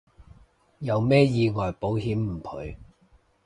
[0.79, 2.75] 有咩意外保險唔賠